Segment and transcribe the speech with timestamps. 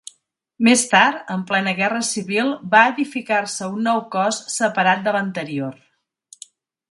[0.67, 5.77] Més tard, en plena Guerra Civil, va edificar-se un nou cos separat de l'anterior.